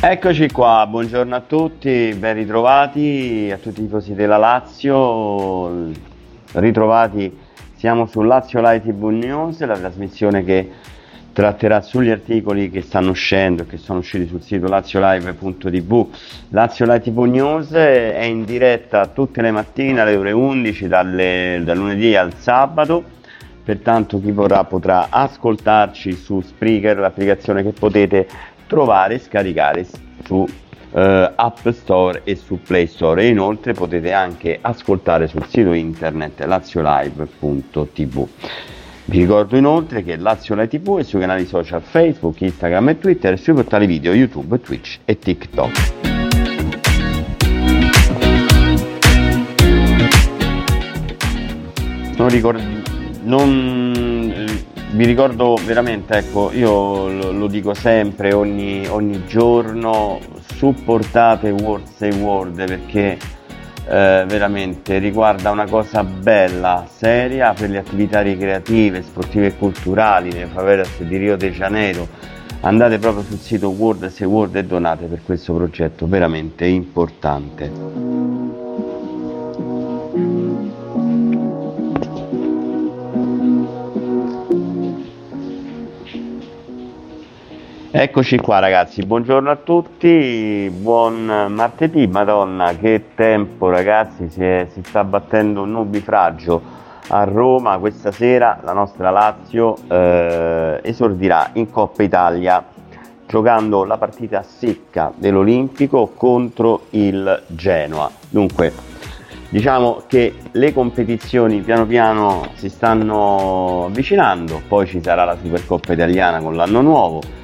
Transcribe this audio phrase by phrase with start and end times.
[0.00, 5.90] Eccoci qua, buongiorno a tutti, ben ritrovati a tutti i tifosi della Lazio,
[6.52, 7.36] ritrovati,
[7.74, 10.70] siamo su Lazio Live TV News, la trasmissione che
[11.32, 16.06] tratterà sugli articoli che stanno uscendo e che sono usciti sul sito laziolive.tv.
[16.50, 21.76] Lazio Live TV News è in diretta tutte le mattine alle ore 11 dalle, dal
[21.76, 23.16] lunedì al sabato
[23.64, 28.26] pertanto chi vorrà potrà ascoltarci su Spreaker, l'applicazione che potete
[28.68, 29.84] trovare e scaricare
[30.24, 30.46] su
[30.92, 36.44] eh, App Store e su Play Store e inoltre potete anche ascoltare sul sito internet
[36.44, 38.28] laziolive.tv.
[39.06, 43.32] Vi ricordo inoltre che Lazio Live TV è sui canali social Facebook, Instagram e Twitter
[43.32, 45.92] e sui portali video YouTube, Twitch e TikTok.
[52.18, 52.60] Non ricordo,
[53.22, 60.18] non vi ricordo veramente, ecco, io lo, lo dico sempre, ogni, ogni, giorno,
[60.54, 63.18] supportate World Say World perché
[63.86, 70.46] eh, veramente riguarda una cosa bella, seria per le attività ricreative, sportive e culturali nelle
[70.46, 72.08] favelas di Rio de Janeiro.
[72.60, 78.67] Andate proprio sul sito World Say World e donate per questo progetto veramente importante.
[88.00, 94.82] Eccoci qua ragazzi, buongiorno a tutti, buon martedì, madonna che tempo ragazzi, si, è, si
[94.84, 96.62] sta battendo un nubifragio
[97.08, 102.64] a Roma, questa sera la nostra Lazio eh, esordirà in Coppa Italia
[103.26, 108.08] giocando la partita secca dell'Olimpico contro il Genoa.
[108.30, 108.72] Dunque,
[109.48, 116.38] diciamo che le competizioni piano piano si stanno avvicinando, poi ci sarà la Supercoppa italiana
[116.38, 117.38] con l'anno nuovo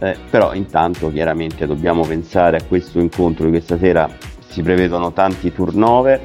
[0.00, 4.08] eh, però intanto chiaramente dobbiamo pensare a questo incontro di questa sera,
[4.46, 6.20] si prevedono tanti turnover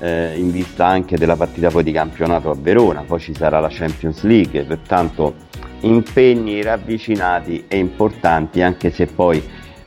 [0.00, 3.68] eh, in vista anche della partita poi di campionato a Verona, poi ci sarà la
[3.70, 5.34] Champions League, pertanto
[5.80, 9.42] impegni ravvicinati e importanti anche se poi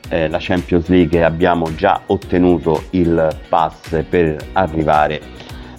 [0.08, 5.20] eh, la Champions League abbiamo già ottenuto il pass per arrivare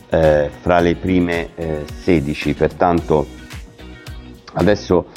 [0.10, 1.50] eh, fra le prime
[1.86, 3.28] 16, eh, pertanto
[4.54, 5.08] adesso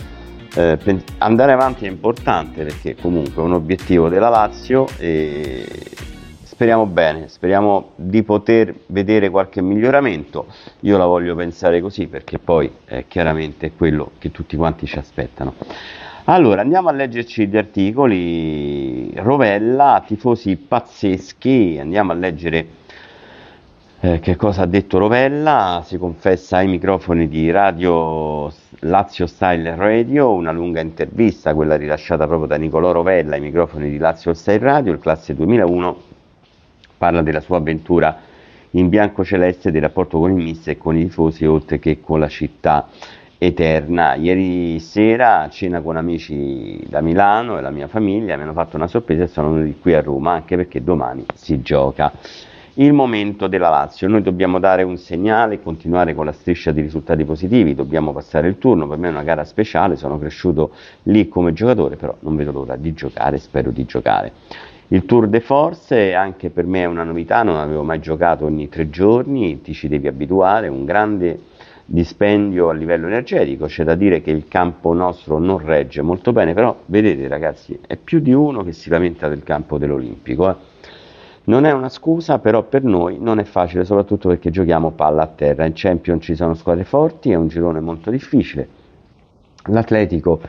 [0.55, 0.79] eh,
[1.19, 5.67] andare avanti è importante perché comunque è un obiettivo della Lazio e
[6.43, 10.47] speriamo bene, speriamo di poter vedere qualche miglioramento.
[10.81, 15.55] Io la voglio pensare così perché poi è chiaramente quello che tutti quanti ci aspettano.
[16.25, 19.13] Allora, andiamo a leggerci gli articoli.
[19.15, 22.67] Rovella, tifosi pazzeschi, andiamo a leggere
[24.01, 30.33] eh, che cosa ha detto Rovella, si confessa ai microfoni di Radio Lazio Style Radio,
[30.33, 34.93] una lunga intervista, quella rilasciata proprio da Nicolò Rovella ai microfoni di Lazio Style Radio,
[34.93, 35.97] il classe 2001,
[36.97, 38.21] parla della sua avventura
[38.73, 42.21] in bianco celeste, del rapporto con il mister e con i tifosi, oltre che con
[42.21, 42.87] la città
[43.37, 44.15] eterna.
[44.15, 48.77] Ieri sera a cena con amici da Milano e la mia famiglia mi hanno fatto
[48.77, 52.13] una sorpresa e sono venuti qui a Roma, anche perché domani si gioca
[52.81, 54.09] il momento della Lazio.
[54.09, 58.59] Noi dobbiamo dare un segnale continuare con la striscia di risultati positivi, dobbiamo passare il
[58.59, 60.73] turno, per me è una gara speciale, sono cresciuto
[61.05, 64.33] lì come giocatore, però non vedo l'ora di giocare, spero di giocare.
[64.89, 68.69] Il Tour de Force anche per me è una novità, non avevo mai giocato ogni
[68.69, 71.41] tre giorni, ti ci devi abituare, un grande
[71.85, 76.55] dispendio a livello energetico, c'è da dire che il campo nostro non regge molto bene,
[76.55, 80.49] però vedete ragazzi, è più di uno che si lamenta del campo dell'Olimpico.
[80.49, 80.78] Eh.
[81.49, 85.27] Non è una scusa, però per noi non è facile, soprattutto perché giochiamo palla a
[85.29, 85.65] terra.
[85.65, 88.69] In Champions ci sono squadre forti, è un girone molto difficile.
[89.65, 90.41] L'Atletico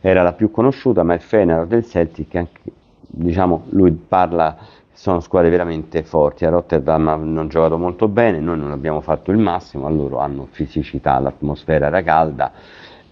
[0.00, 2.60] era la più conosciuta, ma il Fener del Celtic anche
[3.00, 4.56] diciamo, lui parla,
[4.92, 9.38] sono squadre veramente forti, a Rotterdam hanno giocato molto bene, noi non abbiamo fatto il
[9.38, 12.52] massimo, a loro hanno fisicità, l'atmosfera era calda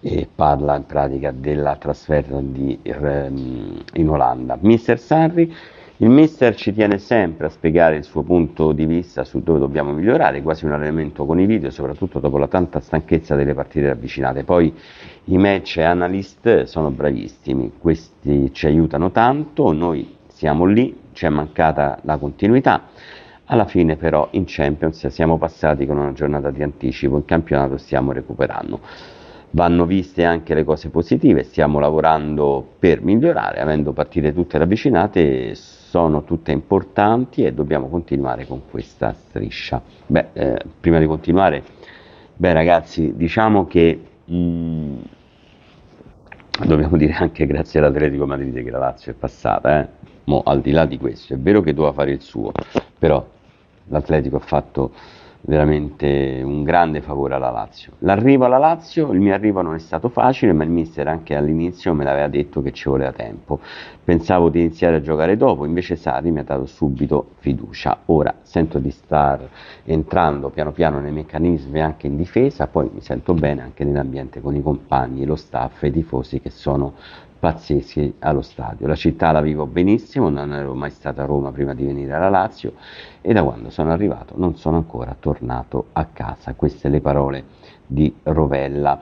[0.00, 4.56] e parla in pratica della trasferta di, ehm, in Olanda.
[4.61, 5.55] Mister Sarri,
[5.99, 9.93] il mister ci tiene sempre a spiegare il suo punto di vista su dove dobbiamo
[9.93, 14.43] migliorare, quasi un allenamento con i video, soprattutto dopo la tanta stanchezza delle partite ravvicinate.
[14.43, 14.75] Poi
[15.26, 22.00] i match analyst sono bravissimi, questi ci aiutano tanto, noi siamo lì, ci è mancata
[22.02, 22.88] la continuità.
[23.44, 28.11] Alla fine però in Champions siamo passati con una giornata di anticipo, in campionato stiamo
[28.11, 28.81] recuperando.
[29.55, 36.25] Vanno viste anche le cose positive, stiamo lavorando per migliorare, avendo partite tutte ravvicinate, sono
[36.25, 39.81] tutte importanti e dobbiamo continuare con questa striscia.
[40.06, 41.62] Beh, eh, prima di continuare,
[42.35, 45.01] beh ragazzi, diciamo che Mm,
[46.67, 49.89] dobbiamo dire anche grazie all'Atletico Madrid che la Lazio è passata, eh?
[50.25, 52.53] Mo, al di là di questo, è vero che doveva fare il suo,
[52.99, 53.27] però
[53.89, 54.93] l'Atletico ha fatto
[55.46, 57.93] veramente un grande favore alla Lazio.
[57.99, 61.93] L'arrivo alla Lazio, il mio arrivo non è stato facile, ma il mister anche all'inizio
[61.93, 63.61] me l'aveva detto che ci voleva tempo.
[64.02, 67.99] Pensavo di iniziare a giocare dopo, invece Sarri mi ha dato subito fiducia.
[68.06, 69.46] Ora sento di star
[69.85, 74.55] entrando piano piano nei meccanismi anche in difesa, poi mi sento bene anche nell'ambiente con
[74.55, 76.94] i compagni, lo staff e i tifosi che sono
[77.44, 78.87] pazzeschi allo stadio.
[78.87, 82.31] La città la vivo benissimo, non ero mai stato a Roma prima di venire alla
[82.31, 82.73] Lazio
[83.20, 86.55] e da quando sono arrivato non sono ancora tornato a casa.
[86.55, 87.44] Queste le parole
[87.87, 88.99] di Rovella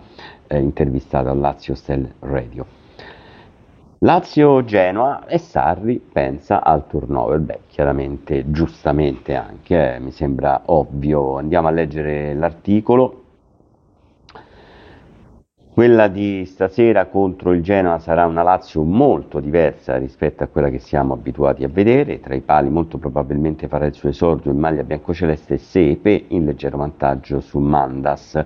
[0.49, 2.67] eh, intervistato a Lazio Stell Radio.
[3.99, 11.69] Lazio-Genoa e Sarri pensa al turnover, beh chiaramente giustamente anche, eh, mi sembra ovvio, andiamo
[11.69, 13.22] a leggere l'articolo
[15.75, 20.79] quella di stasera contro il Genoa sarà una Lazio molto diversa rispetto a quella che
[20.79, 22.21] siamo abituati a vedere.
[22.21, 26.77] Tra i pali molto probabilmente farà il suo esordio in maglia biancoceleste Sepe in leggero
[26.77, 28.39] vantaggio su Mandas.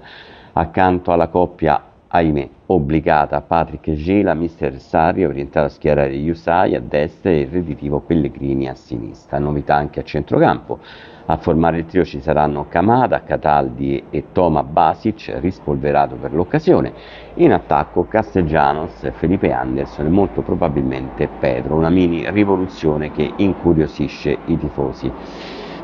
[0.53, 1.83] Accanto alla coppia,
[2.17, 8.01] ahimè, obbligata Patrick Gela, mister Sarri orientato a schierare Yusai a destra e il reditivo
[8.01, 9.39] Pellegrini a sinistra.
[9.39, 10.81] Novità anche a centrocampo.
[11.27, 16.95] A formare il trio ci saranno Kamada, Cataldi e Toma Basic, rispolverato per l'occasione.
[17.35, 24.57] In attacco Castellanos, Felipe Anderson e molto probabilmente Pedro, una mini rivoluzione che incuriosisce i
[24.57, 25.13] tifosi.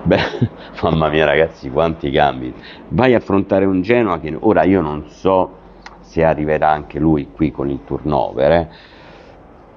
[0.05, 0.50] Beh,
[0.82, 2.55] mamma mia ragazzi, quanti cambi.
[2.88, 5.61] Vai a affrontare un Genoa che ora io non so
[6.02, 8.69] se arriverà anche lui qui con il turnover, eh.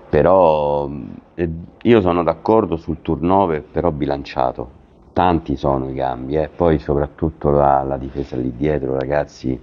[0.09, 0.89] però
[1.33, 1.49] eh,
[1.81, 4.83] io sono d'accordo sul turnover, però bilanciato
[5.13, 6.49] tanti sono i cambi, eh.
[6.53, 9.57] poi soprattutto la, la, difesa lì dietro, ragazzi.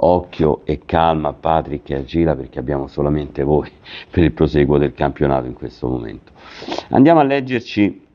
[0.00, 3.68] Occhio e calma a Patrick e a Gila perché abbiamo solamente voi
[4.08, 6.30] per il proseguo del campionato in questo momento.
[6.90, 8.06] Andiamo a leggerci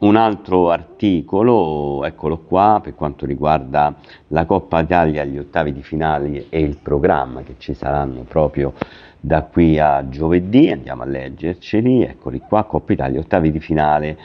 [0.00, 3.94] un altro articolo, eccolo qua, per quanto riguarda
[4.28, 8.74] la Coppa Italia, gli ottavi di finale e il programma che ci saranno proprio
[9.20, 10.70] da qui a giovedì.
[10.70, 14.18] Andiamo a leggerceli, eccoli qua, Coppa Italia, ottavi di finale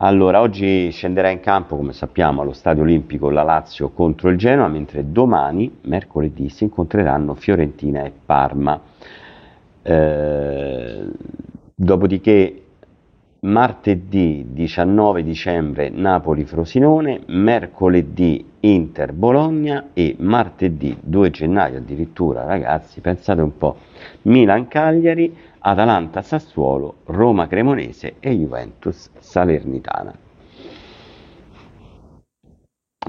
[0.00, 4.68] allora, oggi scenderà in campo, come sappiamo, allo Stadio Olimpico la Lazio contro il Genoa,
[4.68, 8.80] mentre domani, mercoledì, si incontreranno Fiorentina e Parma.
[9.82, 11.04] Eh,
[11.74, 12.62] dopodiché
[13.40, 23.76] martedì 19 dicembre Napoli-Frosinone, mercoledì Inter-Bologna e martedì 2 gennaio addirittura, ragazzi, pensate un po',
[24.22, 30.14] Milan-Cagliari, Atalanta-Sassuolo, Roma-Cremonese e Juventus-Salernitana.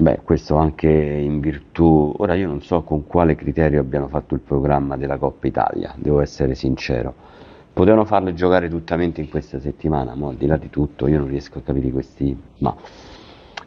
[0.00, 4.40] Beh, questo anche in virtù, ora io non so con quale criterio abbiano fatto il
[4.40, 7.14] programma della Coppa Italia, devo essere sincero.
[7.80, 11.28] Potevano farle giocare tuttamente in questa settimana, ma al di là di tutto io non
[11.28, 12.38] riesco a capire questi...
[12.58, 12.76] ma...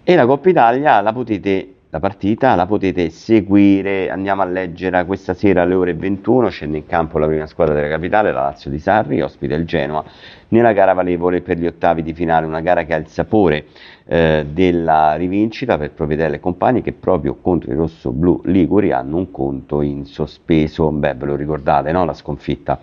[0.03, 5.33] E la Coppa Italia la potete la partita la potete seguire, andiamo a leggere questa
[5.33, 8.77] sera alle ore 21, scende in campo la prima squadra della capitale, la Lazio di
[8.77, 10.03] Sarri, ospite il Genoa,
[10.49, 13.65] nella gara valevole per gli ottavi di finale, una gara che ha il sapore
[14.05, 19.31] eh, della rivincita per proprietà e compagni che proprio contro i rosso-blu Liguri hanno un
[19.31, 22.05] conto in sospeso, beh ve lo ricordate no?
[22.05, 22.79] la sconfitta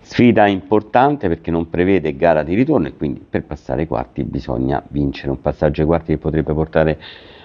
[0.00, 4.82] Sfida importante perché non prevede gara di ritorno e quindi per passare ai quarti bisogna
[4.88, 5.30] vincere.
[5.30, 6.98] Un passaggio ai quarti che potrebbe portare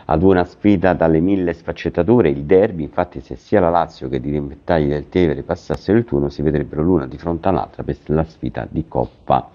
[0.06, 4.22] ad una sfida dalle mille sfaccettature, il derby, infatti se sia la Lazio che i
[4.22, 8.68] dirimpettai del Tevere passassero il turno si vedrebbero l'una di fronte all'altra per la sfida
[8.70, 9.50] di Coppa.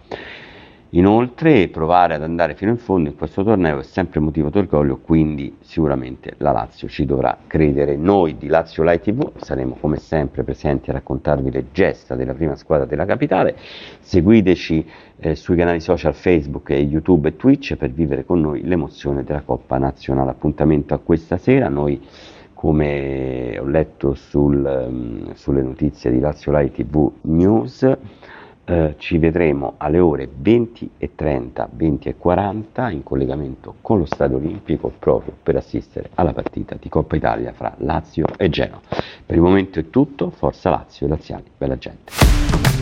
[0.92, 5.54] Inoltre provare ad andare fino in fondo in questo torneo è sempre motivo d'orgoglio, quindi
[5.60, 7.94] sicuramente la Lazio ci dovrà credere.
[7.96, 12.56] Noi di Lazio Light TV saremo come sempre presenti a raccontarvi le gesta della prima
[12.56, 13.54] squadra della capitale.
[14.00, 19.42] Seguiteci eh, sui canali social Facebook, YouTube e Twitch per vivere con noi l'emozione della
[19.42, 20.30] Coppa Nazionale.
[20.30, 21.68] Appuntamento a questa sera.
[21.68, 22.00] Noi
[22.54, 27.96] come ho letto sul, um, sulle notizie di Lazio Light TV News
[28.68, 34.04] eh, ci vedremo alle ore 20 e 30, 20 e 40 in collegamento con lo
[34.04, 38.80] Stadio Olimpico proprio per assistere alla partita di Coppa Italia fra Lazio e Genoa.
[39.24, 42.77] Per il momento è tutto, forza Lazio e Laziali, bella gente.